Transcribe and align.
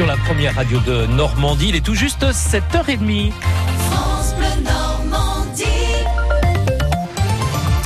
sur 0.00 0.06
la 0.06 0.16
première 0.16 0.54
radio 0.54 0.80
de 0.80 1.04
Normandie. 1.04 1.68
Il 1.68 1.76
est 1.76 1.84
tout 1.84 1.94
juste 1.94 2.24
7h30. 2.24 3.32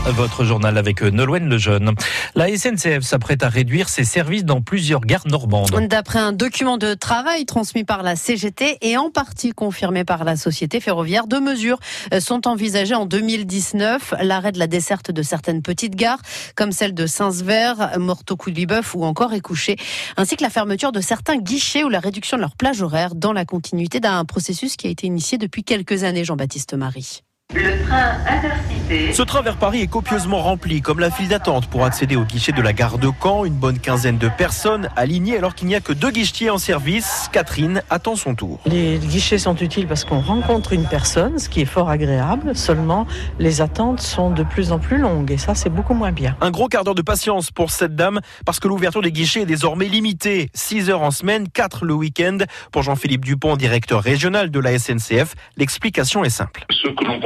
Votre 0.07 0.45
journal 0.45 0.77
avec 0.77 1.01
Nolwenn 1.01 1.49
Lejeune. 1.49 1.95
La 2.35 2.55
SNCF 2.55 3.01
s'apprête 3.01 3.43
à 3.43 3.49
réduire 3.49 3.89
ses 3.89 4.05
services 4.05 4.45
dans 4.45 4.61
plusieurs 4.61 5.01
gares 5.01 5.27
normandes. 5.27 5.71
D'après 5.89 6.19
un 6.19 6.33
document 6.33 6.77
de 6.77 6.93
travail 6.93 7.47
transmis 7.47 7.85
par 7.85 8.03
la 8.03 8.15
CGT 8.15 8.79
et 8.83 8.99
en 8.99 9.11
partie 9.11 9.53
confirmé 9.53 10.05
par 10.05 10.25
la 10.25 10.37
société 10.37 10.81
ferroviaire, 10.81 11.27
deux 11.27 11.41
mesures 11.41 11.79
sont 12.21 12.47
envisagées 12.47 12.95
en 12.95 13.07
2019. 13.07 14.15
L'arrêt 14.21 14.53
de 14.53 14.59
la 14.59 14.67
desserte 14.67 15.11
de 15.11 15.23
certaines 15.23 15.63
petites 15.63 15.97
gares, 15.97 16.21
comme 16.55 16.73
celle 16.73 16.93
de 16.93 17.07
Saint-Sever, 17.07 17.73
Morteau-Couliboeuf 17.99 18.95
ou 18.95 19.05
encore 19.05 19.33
Écouché, 19.33 19.77
ainsi 20.19 20.37
que 20.37 20.43
la 20.43 20.51
fermeture 20.51 20.93
de 20.93 21.01
certains 21.01 21.39
guichets 21.39 21.83
ou 21.83 21.89
la 21.89 22.01
réduction 22.01 22.37
de 22.37 22.43
leur 22.43 22.57
plage 22.57 22.83
horaire 22.83 23.15
dans 23.15 23.33
la 23.33 23.47
continuité 23.47 24.01
d'un 24.01 24.27
processus 24.27 24.77
qui 24.77 24.87
a 24.87 24.91
été 24.91 25.07
initié 25.07 25.39
depuis 25.39 25.65
quelques 25.65 26.05
années, 26.05 26.25
Jean-Baptiste 26.25 26.75
Marie. 26.75 27.23
Le 27.55 27.85
train 27.87 28.19
intercité. 28.27 29.13
Ce 29.13 29.23
train 29.23 29.43
vers 29.43 29.57
Paris 29.57 29.81
est 29.83 29.87
copieusement 29.87 30.43
rempli, 30.43 30.83
comme 30.83 30.99
la 30.99 31.11
file 31.11 31.29
d'attente 31.29 31.69
pour 31.69 31.85
accéder 31.85 32.17
au 32.17 32.25
guichet 32.25 32.53
de 32.53 32.61
la 32.61 32.73
gare 32.73 32.99
de 32.99 33.09
Caen. 33.23 33.45
Une 33.45 33.55
bonne 33.55 33.79
quinzaine 33.79 34.19
de 34.19 34.29
personnes 34.29 34.89
alignées 34.97 35.39
alors 35.39 35.55
qu'il 35.55 35.69
n'y 35.69 35.75
a 35.75 35.81
que 35.81 35.93
deux 35.93 36.11
guichetiers 36.11 36.51
en 36.51 36.59
service. 36.59 37.29
Catherine 37.33 37.83
attend 37.91 38.17
son 38.17 38.35
tour. 38.35 38.61
Les 38.67 38.99
guichets 38.99 39.39
sont 39.39 39.55
utiles 39.57 39.87
parce 39.87 40.05
qu'on 40.05 40.21
rencontre 40.21 40.73
une 40.73 40.85
personne, 40.85 41.39
ce 41.39 41.49
qui 41.49 41.61
est 41.61 41.67
fort 41.67 41.91
agréable. 41.91 42.57
Seulement, 42.57 43.07
les 43.39 43.61
attentes 43.61 44.01
sont 44.01 44.31
de 44.31 44.43
plus 44.43 44.73
en 44.73 44.79
plus 44.79 44.99
longues 44.99 45.31
et 45.31 45.39
ça, 45.39 45.55
c'est 45.55 45.71
beaucoup 45.71 45.95
moins 45.95 46.13
bien. 46.13 46.37
Un 46.41 46.51
gros 46.51 46.69
quart 46.69 46.83
d'heure 46.83 46.97
de 46.97 47.03
patience 47.03 47.51
pour 47.53 47.71
cette 47.71 47.95
dame 47.95 48.21
parce 48.45 48.59
que 48.59 48.67
l'ouverture 48.67 49.03
des 49.03 49.13
guichets 49.13 49.43
est 49.43 49.47
désormais 49.47 49.87
limitée. 49.87 50.51
6 50.55 50.91
heures 50.91 51.03
en 51.03 51.13
semaine, 51.13 51.49
4 51.49 51.85
le 51.85 51.95
week-end. 51.95 52.39
Pour 52.73 52.83
Jean-Philippe 52.83 53.25
Dupont, 53.25 53.57
directeur 53.57 54.03
régional 54.03 54.51
de 54.51 54.59
la 54.59 54.79
SNCF, 54.79 55.35
l'explication 55.57 56.25
est 56.25 56.31
simple. 56.31 56.67
Ce 56.71 56.89
que 56.89 57.05
l'on 57.05 57.21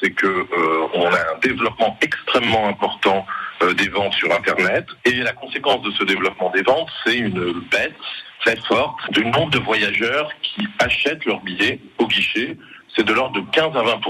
c'est 0.00 0.10
que 0.10 0.26
euh, 0.26 0.88
on 0.94 1.06
a 1.06 1.34
un 1.34 1.38
développement 1.40 1.96
extrêmement 2.00 2.68
important 2.68 3.26
euh, 3.62 3.74
des 3.74 3.88
ventes 3.88 4.14
sur 4.14 4.32
Internet, 4.32 4.86
et 5.04 5.14
la 5.14 5.32
conséquence 5.32 5.82
de 5.82 5.90
ce 5.92 6.04
développement 6.04 6.50
des 6.50 6.62
ventes, 6.62 6.88
c'est 7.04 7.16
une 7.16 7.52
baisse 7.70 7.92
très 8.40 8.56
forte 8.56 8.98
du 9.10 9.24
nombre 9.24 9.50
de 9.50 9.58
voyageurs 9.58 10.30
qui 10.42 10.66
achètent 10.78 11.24
leurs 11.24 11.40
billets 11.40 11.80
au 11.98 12.06
guichet. 12.06 12.56
C'est 12.94 13.04
de 13.04 13.12
l'ordre 13.12 13.40
de 13.40 13.46
15 13.52 13.76
à 13.76 13.82
20 13.82 14.00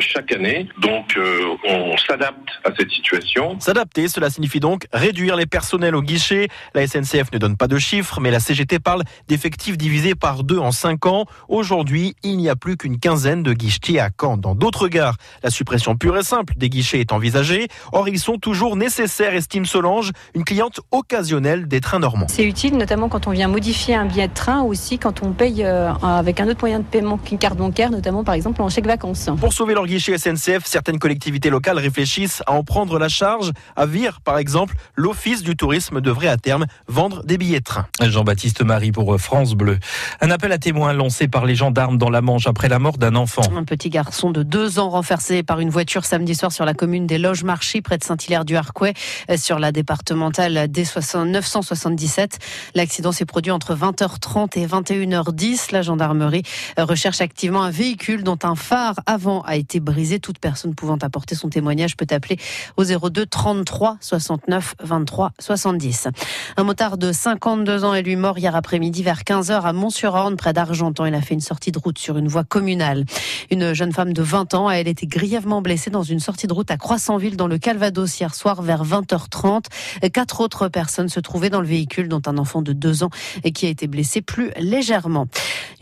chaque 0.00 0.32
année. 0.32 0.68
Donc 0.80 1.16
euh, 1.16 1.56
on 1.68 1.96
s'adapte 1.96 2.48
à 2.64 2.70
cette 2.76 2.90
situation. 2.90 3.58
S'adapter, 3.60 4.08
cela 4.08 4.30
signifie 4.30 4.60
donc 4.60 4.86
réduire 4.92 5.36
les 5.36 5.46
personnels 5.46 5.94
au 5.94 6.02
guichet. 6.02 6.48
La 6.74 6.86
SNCF 6.86 7.32
ne 7.32 7.38
donne 7.38 7.56
pas 7.56 7.68
de 7.68 7.78
chiffres, 7.78 8.20
mais 8.20 8.30
la 8.30 8.40
CGT 8.40 8.78
parle 8.78 9.02
d'effectifs 9.28 9.76
divisés 9.76 10.14
par 10.14 10.44
deux 10.44 10.58
en 10.58 10.72
cinq 10.72 11.06
ans. 11.06 11.26
Aujourd'hui, 11.48 12.14
il 12.22 12.36
n'y 12.36 12.48
a 12.48 12.56
plus 12.56 12.76
qu'une 12.76 12.98
quinzaine 12.98 13.42
de 13.42 13.52
guichetiers 13.52 14.00
à 14.00 14.10
Caen. 14.18 14.36
Dans 14.36 14.54
d'autres 14.54 14.88
gares, 14.88 15.16
la 15.42 15.50
suppression 15.50 15.96
pure 15.96 16.16
et 16.16 16.22
simple 16.22 16.54
des 16.56 16.68
guichets 16.68 17.00
est 17.00 17.12
envisagée. 17.12 17.68
Or, 17.92 18.08
ils 18.08 18.18
sont 18.18 18.38
toujours 18.38 18.76
nécessaires, 18.76 19.34
estime 19.34 19.66
Solange, 19.66 20.10
une 20.34 20.44
cliente 20.44 20.80
occasionnelle 20.90 21.68
des 21.68 21.80
trains 21.80 21.98
normands. 21.98 22.26
C'est 22.28 22.44
utile, 22.44 22.76
notamment 22.76 23.08
quand 23.08 23.26
on 23.26 23.30
vient 23.30 23.48
modifier 23.48 23.94
un 23.94 24.06
billet 24.06 24.28
de 24.28 24.34
train, 24.34 24.62
ou 24.62 24.68
aussi 24.68 24.98
quand 24.98 25.22
on 25.22 25.32
paye 25.32 25.64
euh, 25.64 25.92
avec 26.02 26.40
un 26.40 26.48
autre 26.48 26.60
moyen 26.60 26.80
de 26.80 26.84
paiement 26.84 27.18
qu'une 27.18 27.38
carte 27.38 27.56
bancaire, 27.56 27.90
notamment 27.90 28.24
par 28.24 28.34
exemple 28.34 28.62
en 28.62 28.68
chèque 28.68 28.86
vacances. 28.86 29.30
Pour 29.38 29.52
sauver 29.52 29.74
leur 29.74 29.86
guichet 29.90 30.16
SNCF, 30.16 30.66
certaines 30.66 31.00
collectivités 31.00 31.50
locales 31.50 31.78
réfléchissent 31.78 32.44
à 32.46 32.52
en 32.52 32.62
prendre 32.62 32.96
la 33.00 33.08
charge. 33.08 33.50
À 33.74 33.86
Vire, 33.86 34.20
par 34.20 34.38
exemple, 34.38 34.76
l'Office 34.94 35.42
du 35.42 35.56
tourisme 35.56 36.00
devrait 36.00 36.28
à 36.28 36.36
terme 36.36 36.66
vendre 36.86 37.24
des 37.24 37.38
billets 37.38 37.58
de 37.58 37.64
train. 37.64 37.86
Jean-Baptiste 38.00 38.62
Marie 38.62 38.92
pour 38.92 39.20
France 39.20 39.54
Bleu. 39.54 39.80
Un 40.20 40.30
appel 40.30 40.52
à 40.52 40.58
témoins 40.58 40.92
lancé 40.92 41.26
par 41.26 41.44
les 41.44 41.56
gendarmes 41.56 41.98
dans 41.98 42.08
la 42.08 42.20
Manche 42.20 42.46
après 42.46 42.68
la 42.68 42.78
mort 42.78 42.98
d'un 42.98 43.16
enfant. 43.16 43.42
Un 43.56 43.64
petit 43.64 43.90
garçon 43.90 44.30
de 44.30 44.44
deux 44.44 44.78
ans 44.78 44.90
renversé 44.90 45.42
par 45.42 45.58
une 45.58 45.70
voiture 45.70 46.04
samedi 46.04 46.36
soir 46.36 46.52
sur 46.52 46.64
la 46.64 46.74
commune 46.74 47.08
des 47.08 47.18
Loges-Marchis 47.18 47.82
près 47.82 47.98
de 47.98 48.04
Saint-Hilaire-du-Harcouët 48.04 48.96
sur 49.36 49.58
la 49.58 49.72
départementale 49.72 50.68
D977. 50.68 52.34
L'accident 52.76 53.10
s'est 53.10 53.24
produit 53.24 53.50
entre 53.50 53.74
20h30 53.74 54.56
et 54.56 54.66
21h10. 54.66 55.72
La 55.72 55.82
gendarmerie 55.82 56.44
recherche 56.78 57.20
activement 57.20 57.64
un 57.64 57.70
véhicule 57.70 58.22
dont 58.22 58.38
un 58.44 58.54
phare 58.54 58.94
avant 59.06 59.42
a 59.42 59.56
été 59.56 59.79
brisé. 59.80 60.20
Toute 60.20 60.38
personne 60.38 60.74
pouvant 60.74 60.98
apporter 61.02 61.34
son 61.34 61.48
témoignage 61.48 61.96
peut 61.96 62.06
appeler 62.10 62.38
au 62.76 62.84
02 62.84 63.26
33 63.26 63.98
69 64.00 64.74
23 64.82 65.32
70. 65.38 66.08
Un 66.56 66.64
motard 66.64 66.98
de 66.98 67.12
52 67.12 67.84
ans 67.84 67.94
est 67.94 68.02
lui 68.02 68.16
mort 68.16 68.38
hier 68.38 68.54
après-midi 68.54 69.02
vers 69.02 69.22
15h 69.22 69.62
à 69.62 69.72
Mont-sur-Orne, 69.72 70.36
près 70.36 70.52
d'Argentan. 70.52 71.06
Il 71.06 71.14
a 71.14 71.20
fait 71.20 71.34
une 71.34 71.40
sortie 71.40 71.72
de 71.72 71.78
route 71.78 71.98
sur 71.98 72.18
une 72.18 72.28
voie 72.28 72.44
communale. 72.44 73.04
Une 73.50 73.72
jeune 73.72 73.92
femme 73.92 74.12
de 74.12 74.22
20 74.22 74.54
ans 74.54 74.68
a 74.68 74.74
elle 74.74 74.88
été 74.88 75.06
grièvement 75.06 75.62
blessée 75.62 75.90
dans 75.90 76.02
une 76.02 76.20
sortie 76.20 76.46
de 76.46 76.52
route 76.52 76.70
à 76.70 76.76
Croissantville 76.76 77.36
dans 77.36 77.46
le 77.48 77.58
Calvados 77.58 78.20
hier 78.20 78.34
soir 78.34 78.62
vers 78.62 78.84
20h30. 78.84 79.64
Quatre 80.12 80.40
autres 80.40 80.68
personnes 80.68 81.08
se 81.08 81.20
trouvaient 81.20 81.50
dans 81.50 81.60
le 81.60 81.66
véhicule, 81.66 82.08
dont 82.08 82.22
un 82.26 82.38
enfant 82.38 82.62
de 82.62 82.72
2 82.72 83.04
ans 83.04 83.10
et 83.44 83.52
qui 83.52 83.66
a 83.66 83.68
été 83.68 83.86
blessé 83.86 84.22
plus 84.22 84.50
légèrement. 84.58 85.26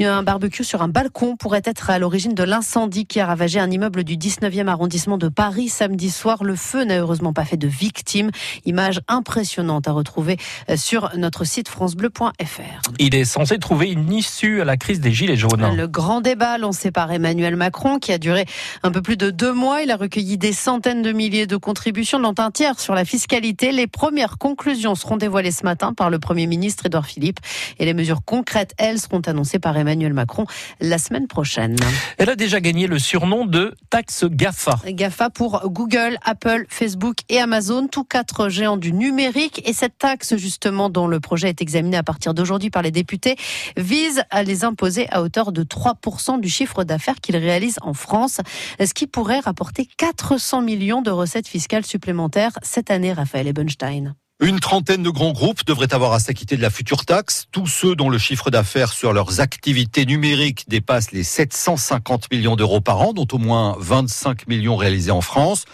Un 0.00 0.22
barbecue 0.22 0.62
sur 0.62 0.80
un 0.82 0.86
balcon 0.86 1.36
pourrait 1.36 1.62
être 1.64 1.90
à 1.90 1.98
l'origine 1.98 2.32
de 2.32 2.44
l'incendie 2.44 3.04
qui 3.04 3.18
a 3.18 3.26
ravagé 3.26 3.58
un 3.58 3.68
immeuble 3.68 4.04
du 4.04 4.16
19e 4.16 4.68
arrondissement 4.68 5.18
de 5.18 5.28
Paris 5.28 5.68
samedi 5.68 6.10
soir. 6.10 6.44
Le 6.44 6.54
feu 6.54 6.84
n'a 6.84 7.00
heureusement 7.00 7.32
pas 7.32 7.44
fait 7.44 7.56
de 7.56 7.66
victimes. 7.66 8.30
Image 8.64 9.00
impressionnante 9.08 9.88
à 9.88 9.92
retrouver 9.92 10.36
euh, 10.70 10.76
sur 10.76 11.10
notre 11.16 11.42
site 11.42 11.68
francebleu.fr. 11.68 12.92
Il 13.00 13.16
est 13.16 13.24
censé 13.24 13.58
trouver 13.58 13.90
une 13.90 14.12
issue 14.12 14.60
à 14.60 14.64
la 14.64 14.76
crise 14.76 15.00
des 15.00 15.10
Gilets 15.10 15.36
jaunes. 15.36 15.68
Le 15.76 15.88
grand 15.88 16.20
débat 16.20 16.58
lancé 16.58 16.92
par 16.92 17.10
Emmanuel 17.10 17.56
Macron 17.56 17.98
qui 17.98 18.12
a 18.12 18.18
duré 18.18 18.46
un 18.84 18.92
peu 18.92 19.02
plus 19.02 19.16
de 19.16 19.30
deux 19.30 19.52
mois. 19.52 19.82
Il 19.82 19.90
a 19.90 19.96
recueilli 19.96 20.38
des 20.38 20.52
centaines 20.52 21.02
de 21.02 21.10
milliers 21.10 21.48
de 21.48 21.56
contributions, 21.56 22.20
dont 22.20 22.34
un 22.38 22.52
tiers 22.52 22.78
sur 22.78 22.94
la 22.94 23.04
fiscalité. 23.04 23.72
Les 23.72 23.88
premières 23.88 24.38
conclusions 24.38 24.94
seront 24.94 25.16
dévoilées 25.16 25.50
ce 25.50 25.64
matin 25.64 25.92
par 25.92 26.08
le 26.08 26.20
Premier 26.20 26.46
ministre 26.46 26.86
Edouard 26.86 27.06
Philippe. 27.06 27.40
Et 27.80 27.84
les 27.84 27.94
mesures 27.94 28.20
concrètes, 28.24 28.74
elles, 28.78 29.00
seront 29.00 29.22
annoncées 29.26 29.58
par 29.58 29.76
Emmanuel 29.76 29.87
Macron 29.96 30.46
la 30.80 30.98
semaine 30.98 31.26
prochaine. 31.26 31.76
Elle 32.18 32.30
a 32.30 32.36
déjà 32.36 32.60
gagné 32.60 32.86
le 32.86 32.98
surnom 32.98 33.46
de 33.46 33.74
taxe 33.90 34.24
GAFA. 34.24 34.78
GAFA 34.86 35.30
pour 35.30 35.62
Google, 35.66 36.18
Apple, 36.24 36.66
Facebook 36.68 37.18
et 37.28 37.40
Amazon, 37.40 37.88
tous 37.88 38.04
quatre 38.04 38.48
géants 38.48 38.76
du 38.76 38.92
numérique. 38.92 39.62
Et 39.66 39.72
cette 39.72 39.98
taxe, 39.98 40.36
justement, 40.36 40.90
dont 40.90 41.06
le 41.06 41.20
projet 41.20 41.48
est 41.48 41.62
examiné 41.62 41.96
à 41.96 42.02
partir 42.02 42.34
d'aujourd'hui 42.34 42.70
par 42.70 42.82
les 42.82 42.90
députés, 42.90 43.36
vise 43.76 44.22
à 44.30 44.42
les 44.42 44.64
imposer 44.64 45.08
à 45.10 45.22
hauteur 45.22 45.52
de 45.52 45.62
3% 45.62 46.40
du 46.40 46.48
chiffre 46.48 46.84
d'affaires 46.84 47.20
qu'ils 47.20 47.36
réalisent 47.36 47.78
en 47.82 47.94
France, 47.94 48.40
ce 48.78 48.94
qui 48.94 49.06
pourrait 49.06 49.40
rapporter 49.40 49.88
400 49.96 50.62
millions 50.62 51.02
de 51.02 51.10
recettes 51.10 51.48
fiscales 51.48 51.86
supplémentaires 51.86 52.52
cette 52.62 52.90
année, 52.90 53.12
Raphaël 53.12 53.46
Ebenstein. 53.46 54.14
Une 54.40 54.60
trentaine 54.60 55.02
de 55.02 55.10
grands 55.10 55.32
groupes 55.32 55.66
devraient 55.66 55.92
avoir 55.92 56.12
à 56.12 56.20
s'acquitter 56.20 56.56
de 56.56 56.62
la 56.62 56.70
future 56.70 57.04
taxe. 57.04 57.46
Tous 57.50 57.66
ceux 57.66 57.96
dont 57.96 58.08
le 58.08 58.18
chiffre 58.18 58.52
d'affaires 58.52 58.92
sur 58.92 59.12
leurs 59.12 59.40
activités 59.40 60.06
numériques 60.06 60.66
dépasse 60.68 61.10
les 61.10 61.24
750 61.24 62.30
millions 62.30 62.54
d'euros 62.54 62.80
par 62.80 63.00
an, 63.00 63.12
dont 63.12 63.26
au 63.32 63.38
moins 63.38 63.74
25 63.80 64.46
millions 64.46 64.76
réalisés 64.76 65.10
en 65.10 65.22
France 65.22 65.64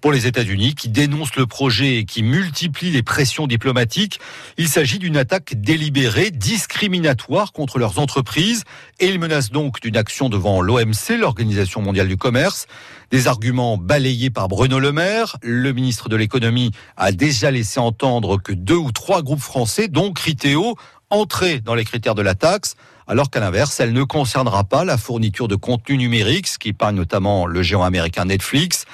pour 0.00 0.12
les 0.12 0.26
États-Unis 0.26 0.74
qui 0.74 0.88
dénoncent 0.88 1.36
le 1.36 1.46
projet 1.46 1.96
et 1.96 2.04
qui 2.04 2.22
multiplient 2.22 2.90
les 2.90 3.02
pressions 3.02 3.46
diplomatiques. 3.46 4.18
Il 4.56 4.68
s'agit 4.68 4.98
d'une 4.98 5.16
attaque 5.16 5.54
délibérée, 5.54 6.30
discriminatoire 6.30 7.52
contre 7.52 7.78
leurs 7.78 7.98
entreprises 7.98 8.64
et 8.98 9.08
ils 9.08 9.18
menacent 9.18 9.50
donc 9.50 9.80
d'une 9.80 9.96
action 9.96 10.30
devant 10.30 10.62
l'OMC, 10.62 11.18
l'Organisation 11.18 11.82
mondiale 11.82 12.08
du 12.08 12.16
commerce. 12.16 12.66
Des 13.10 13.28
arguments 13.28 13.76
balayés 13.76 14.30
par 14.30 14.48
Bruno 14.48 14.78
Le 14.78 14.92
Maire. 14.92 15.36
Le 15.42 15.72
ministre 15.72 16.08
de 16.08 16.16
l'économie 16.16 16.72
a 16.96 17.12
déjà 17.12 17.50
laissé 17.50 17.78
entendre 17.78 18.36
que 18.38 18.52
deux 18.52 18.76
ou 18.76 18.90
trois 18.90 19.22
groupes 19.22 19.40
français, 19.40 19.88
dont 19.88 20.12
Criteo, 20.12 20.76
entraient 21.10 21.60
dans 21.60 21.74
les 21.74 21.84
critères 21.84 22.16
de 22.16 22.22
la 22.22 22.34
taxe 22.34 22.74
alors 23.06 23.30
qu'à 23.30 23.40
l'inverse, 23.40 23.78
elle 23.78 23.92
ne 23.92 24.02
concernera 24.02 24.64
pas 24.64 24.84
la 24.84 24.98
fourniture 24.98 25.48
de 25.48 25.54
contenu 25.54 25.96
numérique, 25.96 26.48
ce 26.48 26.58
qui 26.58 26.70
épargne 26.70 26.96
notamment 26.96 27.46
le 27.46 27.62
géant 27.62 27.84
américain 27.84 28.24
Netflix. 28.24 28.84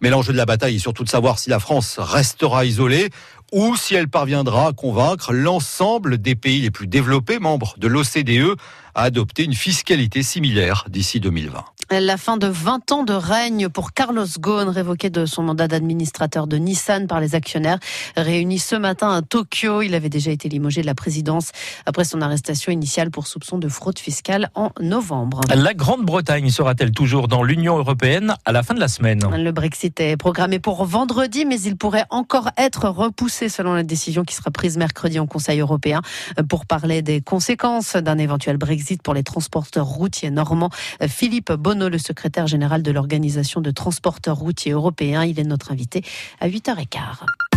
Mais 0.00 0.10
l'enjeu 0.10 0.32
de 0.32 0.38
la 0.38 0.46
bataille 0.46 0.76
est 0.76 0.80
surtout 0.80 1.04
de 1.04 1.08
savoir 1.08 1.38
si 1.38 1.50
la 1.50 1.58
France 1.58 1.96
restera 1.98 2.64
isolée 2.64 3.10
ou 3.52 3.76
si 3.76 3.94
elle 3.94 4.08
parviendra 4.08 4.68
à 4.68 4.72
convaincre 4.72 5.32
l'ensemble 5.32 6.18
des 6.18 6.34
pays 6.34 6.60
les 6.60 6.70
plus 6.70 6.86
développés, 6.86 7.38
membres 7.38 7.74
de 7.78 7.88
l'OCDE, 7.88 8.56
à 8.94 9.02
adopter 9.02 9.44
une 9.44 9.54
fiscalité 9.54 10.22
similaire 10.22 10.84
d'ici 10.88 11.20
2020. 11.20 11.64
La 11.90 12.18
fin 12.18 12.36
de 12.36 12.46
20 12.46 12.92
ans 12.92 13.02
de 13.02 13.14
règne 13.14 13.70
pour 13.70 13.94
Carlos 13.94 14.26
Ghosn, 14.38 14.68
révoqué 14.68 15.08
de 15.08 15.24
son 15.24 15.42
mandat 15.42 15.68
d'administrateur 15.68 16.46
de 16.46 16.58
Nissan 16.58 17.06
par 17.06 17.18
les 17.18 17.34
actionnaires, 17.34 17.78
réunis 18.14 18.58
ce 18.58 18.76
matin 18.76 19.10
à 19.10 19.22
Tokyo. 19.22 19.80
Il 19.80 19.94
avait 19.94 20.10
déjà 20.10 20.30
été 20.30 20.50
limogé 20.50 20.82
de 20.82 20.86
la 20.86 20.94
présidence 20.94 21.50
après 21.86 22.04
son 22.04 22.20
arrestation 22.20 22.72
initiale 22.72 23.10
pour 23.10 23.26
soupçon 23.26 23.56
de 23.56 23.68
fraude 23.70 23.98
fiscale 23.98 24.50
en 24.54 24.70
novembre. 24.82 25.40
La 25.54 25.72
Grande-Bretagne 25.72 26.50
sera-t-elle 26.50 26.90
toujours 26.90 27.26
dans 27.26 27.42
l'Union 27.42 27.78
européenne 27.78 28.34
à 28.44 28.52
la 28.52 28.62
fin 28.62 28.74
de 28.74 28.80
la 28.80 28.88
semaine? 28.88 29.20
Le 29.34 29.50
Brexit 29.50 29.98
est 29.98 30.18
programmé 30.18 30.58
pour 30.58 30.84
vendredi, 30.84 31.46
mais 31.46 31.58
il 31.58 31.76
pourrait 31.76 32.04
encore 32.10 32.50
être 32.58 32.90
repoussé 32.90 33.48
selon 33.48 33.72
la 33.72 33.82
décision 33.82 34.24
qui 34.24 34.34
sera 34.34 34.50
prise 34.50 34.76
mercredi 34.76 35.18
en 35.18 35.26
Conseil 35.26 35.60
européen 35.60 36.02
pour 36.50 36.66
parler 36.66 37.00
des 37.00 37.22
conséquences 37.22 37.96
d'un 37.96 38.18
éventuel 38.18 38.58
Brexit 38.58 39.02
pour 39.02 39.14
les 39.14 39.22
transporteurs 39.22 39.86
routiers 39.86 40.30
normands. 40.30 40.70
Philippe 41.06 41.52
Bonneau, 41.52 41.77
le 41.86 41.98
secrétaire 41.98 42.46
général 42.46 42.82
de 42.82 42.90
l'Organisation 42.90 43.60
de 43.60 43.70
transporteurs 43.70 44.36
routiers 44.36 44.72
européens, 44.72 45.24
il 45.24 45.38
est 45.38 45.44
notre 45.44 45.70
invité 45.70 46.02
à 46.40 46.48
8h15. 46.48 47.47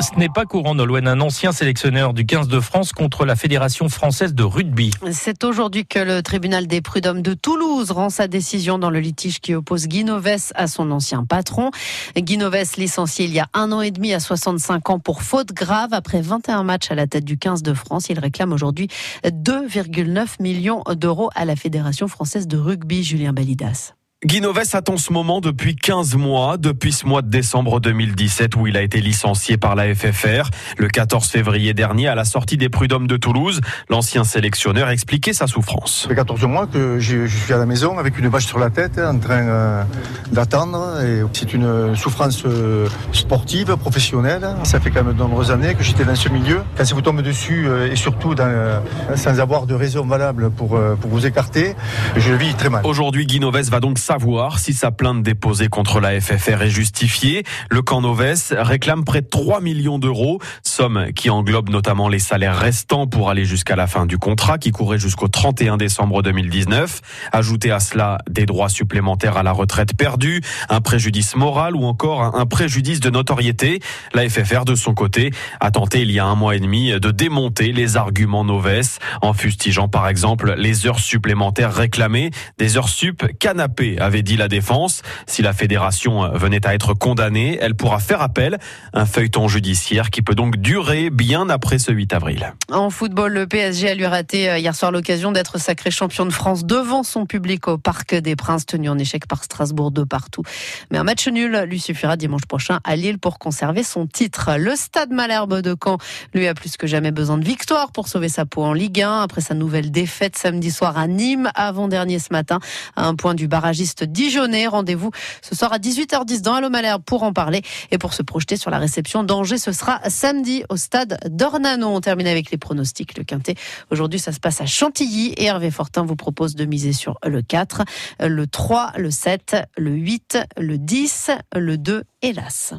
Ce 0.00 0.18
n'est 0.18 0.30
pas 0.30 0.46
courant, 0.46 0.74
Nolwenn, 0.74 1.06
un 1.06 1.20
ancien 1.20 1.52
sélectionneur 1.52 2.14
du 2.14 2.24
15 2.24 2.48
de 2.48 2.58
France 2.58 2.92
contre 2.92 3.26
la 3.26 3.36
Fédération 3.36 3.90
française 3.90 4.34
de 4.34 4.42
rugby. 4.42 4.92
C'est 5.12 5.44
aujourd'hui 5.44 5.84
que 5.84 5.98
le 5.98 6.22
tribunal 6.22 6.66
des 6.66 6.80
prud'hommes 6.80 7.20
de 7.20 7.34
Toulouse 7.34 7.90
rend 7.90 8.08
sa 8.08 8.26
décision 8.26 8.78
dans 8.78 8.88
le 8.88 8.98
litige 8.98 9.40
qui 9.40 9.54
oppose 9.54 9.88
Guy 9.88 10.06
à 10.54 10.66
son 10.68 10.90
ancien 10.90 11.24
patron. 11.26 11.70
Guy 12.16 12.38
licencié 12.78 13.26
il 13.26 13.34
y 13.34 13.40
a 13.40 13.48
un 13.52 13.72
an 13.72 13.82
et 13.82 13.90
demi 13.90 14.14
à 14.14 14.20
65 14.20 14.88
ans 14.88 14.98
pour 14.98 15.22
faute 15.22 15.52
grave 15.52 15.92
après 15.92 16.22
21 16.22 16.62
matchs 16.62 16.90
à 16.90 16.94
la 16.94 17.06
tête 17.06 17.24
du 17.26 17.36
15 17.36 17.62
de 17.62 17.74
France. 17.74 18.06
Il 18.08 18.18
réclame 18.18 18.52
aujourd'hui 18.52 18.88
2,9 19.24 20.40
millions 20.40 20.82
d'euros 20.94 21.28
à 21.34 21.44
la 21.44 21.56
Fédération 21.56 22.08
française 22.08 22.46
de 22.46 22.56
rugby, 22.56 23.04
Julien 23.04 23.34
Balidas. 23.34 23.92
Guinoves 24.26 24.74
attend 24.74 24.98
ce 24.98 25.14
moment 25.14 25.40
depuis 25.40 25.74
15 25.74 26.16
mois, 26.16 26.58
depuis 26.58 26.92
ce 26.92 27.06
mois 27.06 27.22
de 27.22 27.30
décembre 27.30 27.80
2017 27.80 28.54
où 28.54 28.66
il 28.66 28.76
a 28.76 28.82
été 28.82 29.00
licencié 29.00 29.56
par 29.56 29.74
la 29.74 29.94
FFR. 29.94 30.50
Le 30.76 30.88
14 30.88 31.26
février 31.26 31.72
dernier, 31.72 32.06
à 32.06 32.14
la 32.14 32.26
sortie 32.26 32.58
des 32.58 32.68
prud'hommes 32.68 33.06
de 33.06 33.16
Toulouse, 33.16 33.62
l'ancien 33.88 34.24
sélectionneur 34.24 34.90
expliquait 34.90 35.32
sa 35.32 35.46
souffrance. 35.46 36.02
Ça 36.02 36.08
fait 36.10 36.16
14 36.16 36.44
mois 36.44 36.66
que 36.66 36.98
je 36.98 37.24
suis 37.24 37.54
à 37.54 37.56
la 37.56 37.64
maison 37.64 37.96
avec 37.98 38.18
une 38.18 38.28
vache 38.28 38.44
sur 38.44 38.58
la 38.58 38.68
tête 38.68 38.98
en 38.98 39.18
train 39.18 39.40
euh, 39.40 39.84
d'attendre. 40.30 40.98
C'est 41.32 41.54
une 41.54 41.96
souffrance 41.96 42.42
euh, 42.44 42.90
sportive, 43.12 43.74
professionnelle. 43.78 44.46
Ça 44.64 44.80
fait 44.80 44.90
quand 44.90 45.02
même 45.02 45.14
de 45.14 45.18
nombreuses 45.18 45.50
années 45.50 45.74
que 45.74 45.82
j'étais 45.82 46.04
dans 46.04 46.14
ce 46.14 46.28
milieu. 46.28 46.60
Quand 46.76 46.84
ça 46.84 46.94
vous 46.94 47.00
tombe 47.00 47.22
dessus 47.22 47.66
euh, 47.66 47.90
et 47.90 47.96
surtout 47.96 48.34
dans, 48.34 48.82
sans 49.14 49.40
avoir 49.40 49.64
de 49.64 49.72
raison 49.72 50.04
valable 50.04 50.50
pour, 50.50 50.78
pour 51.00 51.10
vous 51.10 51.24
écarter, 51.24 51.74
je 52.16 52.34
vis 52.34 52.54
très 52.54 52.68
mal. 52.68 52.84
Aujourd'hui, 52.84 53.24
Guinoves 53.24 53.70
va 53.70 53.80
donc 53.80 53.98
savoir 54.10 54.58
si 54.58 54.74
sa 54.74 54.90
plainte 54.90 55.22
déposée 55.22 55.68
contre 55.68 56.00
la 56.00 56.20
FFR 56.20 56.62
est 56.62 56.68
justifiée. 56.68 57.44
Le 57.70 57.80
camp 57.80 58.00
Noves 58.00 58.52
réclame 58.58 59.04
près 59.04 59.20
de 59.20 59.28
3 59.28 59.60
millions 59.60 60.00
d'euros, 60.00 60.40
somme 60.64 61.12
qui 61.14 61.30
englobe 61.30 61.68
notamment 61.68 62.08
les 62.08 62.18
salaires 62.18 62.56
restants 62.58 63.06
pour 63.06 63.30
aller 63.30 63.44
jusqu'à 63.44 63.76
la 63.76 63.86
fin 63.86 64.06
du 64.06 64.18
contrat 64.18 64.58
qui 64.58 64.72
courait 64.72 64.98
jusqu'au 64.98 65.28
31 65.28 65.76
décembre 65.76 66.24
2019. 66.24 67.02
Ajouter 67.30 67.70
à 67.70 67.78
cela 67.78 68.18
des 68.28 68.46
droits 68.46 68.68
supplémentaires 68.68 69.36
à 69.36 69.44
la 69.44 69.52
retraite 69.52 69.96
perdue, 69.96 70.40
un 70.68 70.80
préjudice 70.80 71.36
moral 71.36 71.76
ou 71.76 71.84
encore 71.84 72.34
un 72.34 72.46
préjudice 72.46 72.98
de 72.98 73.10
notoriété. 73.10 73.78
La 74.12 74.28
FFR, 74.28 74.64
de 74.64 74.74
son 74.74 74.92
côté, 74.92 75.30
a 75.60 75.70
tenté 75.70 76.02
il 76.02 76.10
y 76.10 76.18
a 76.18 76.24
un 76.24 76.34
mois 76.34 76.56
et 76.56 76.60
demi 76.60 76.90
de 76.98 77.12
démonter 77.12 77.70
les 77.70 77.96
arguments 77.96 78.42
Noves 78.42 78.98
en 79.22 79.34
fustigeant 79.34 79.86
par 79.86 80.08
exemple 80.08 80.56
les 80.58 80.88
heures 80.88 80.98
supplémentaires 80.98 81.72
réclamées, 81.72 82.32
des 82.58 82.76
heures 82.76 82.88
sup 82.88 83.24
canapées 83.38 83.99
avait 84.02 84.22
dit 84.22 84.36
la 84.36 84.48
défense. 84.48 85.02
Si 85.26 85.42
la 85.42 85.52
fédération 85.52 86.30
venait 86.32 86.66
à 86.66 86.74
être 86.74 86.94
condamnée, 86.94 87.58
elle 87.60 87.74
pourra 87.74 87.98
faire 87.98 88.22
appel. 88.22 88.58
Un 88.92 89.06
feuilleton 89.06 89.48
judiciaire 89.48 90.10
qui 90.10 90.22
peut 90.22 90.34
donc 90.34 90.56
durer 90.56 91.10
bien 91.10 91.48
après 91.48 91.78
ce 91.78 91.92
8 91.92 92.12
avril. 92.12 92.54
En 92.70 92.90
football, 92.90 93.32
le 93.32 93.46
PSG 93.46 93.90
a 93.90 93.94
lui 93.94 94.06
raté 94.06 94.50
euh, 94.50 94.58
hier 94.58 94.74
soir 94.74 94.92
l'occasion 94.92 95.32
d'être 95.32 95.58
sacré 95.58 95.90
champion 95.90 96.26
de 96.26 96.30
France 96.30 96.64
devant 96.64 97.02
son 97.02 97.26
public 97.26 97.68
au 97.68 97.78
Parc 97.78 98.14
des 98.14 98.36
Princes, 98.36 98.66
tenu 98.66 98.88
en 98.88 98.98
échec 98.98 99.26
par 99.26 99.44
Strasbourg 99.44 99.90
de 99.90 100.04
partout. 100.04 100.42
Mais 100.90 100.98
un 100.98 101.04
match 101.04 101.26
nul 101.28 101.64
lui 101.66 101.80
suffira 101.80 102.16
dimanche 102.16 102.46
prochain 102.46 102.80
à 102.84 102.96
Lille 102.96 103.18
pour 103.18 103.38
conserver 103.38 103.82
son 103.82 104.06
titre. 104.06 104.50
Le 104.58 104.76
Stade 104.76 105.10
Malherbe 105.10 105.60
de 105.60 105.76
Caen, 105.82 105.98
lui, 106.34 106.46
a 106.46 106.54
plus 106.54 106.76
que 106.76 106.86
jamais 106.86 107.10
besoin 107.10 107.38
de 107.38 107.44
victoire 107.44 107.92
pour 107.92 108.08
sauver 108.08 108.28
sa 108.28 108.46
peau 108.46 108.62
en 108.62 108.72
Ligue 108.72 109.02
1 109.02 109.22
après 109.22 109.40
sa 109.40 109.54
nouvelle 109.54 109.90
défaite 109.90 110.36
samedi 110.36 110.70
soir 110.70 110.98
à 110.98 111.06
Nîmes, 111.06 111.50
avant-dernier 111.54 112.18
ce 112.18 112.32
matin, 112.32 112.60
à 112.96 113.06
un 113.06 113.14
point 113.14 113.34
du 113.34 113.48
barragiste 113.48 113.89
Dijonais. 113.96 114.66
Rendez-vous 114.66 115.10
ce 115.42 115.54
soir 115.54 115.72
à 115.72 115.78
18h10 115.78 116.42
dans 116.42 116.54
Allo 116.54 116.70
Malherbe 116.70 117.02
pour 117.02 117.22
en 117.22 117.32
parler 117.32 117.62
et 117.90 117.98
pour 117.98 118.14
se 118.14 118.22
projeter 118.22 118.56
sur 118.56 118.70
la 118.70 118.78
réception 118.78 119.24
d'Angers. 119.24 119.58
Ce 119.58 119.72
sera 119.72 120.00
samedi 120.08 120.64
au 120.68 120.76
stade 120.76 121.18
d'Ornanon. 121.28 121.96
On 121.96 122.00
termine 122.00 122.26
avec 122.26 122.50
les 122.50 122.58
pronostics. 122.58 123.16
Le 123.16 123.24
quintet. 123.24 123.54
Aujourd'hui, 123.90 124.18
ça 124.18 124.32
se 124.32 124.40
passe 124.40 124.60
à 124.60 124.66
Chantilly 124.66 125.34
et 125.36 125.44
Hervé 125.44 125.70
Fortin 125.70 126.04
vous 126.04 126.16
propose 126.16 126.54
de 126.54 126.64
miser 126.64 126.92
sur 126.92 127.18
le 127.24 127.42
4, 127.42 127.82
le 128.20 128.46
3, 128.46 128.92
le 128.96 129.10
7, 129.10 129.56
le 129.76 129.92
8, 129.92 130.38
le 130.56 130.78
10, 130.78 131.30
le 131.54 131.78
2 131.78 132.04
et 132.22 132.32
l'As. 132.32 132.74